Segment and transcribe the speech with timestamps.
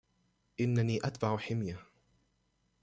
[0.59, 1.79] إنني أتبع حمية.